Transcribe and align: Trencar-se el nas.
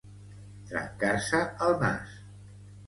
Trencar-se 0.71 1.43
el 1.69 1.81
nas. 1.85 2.21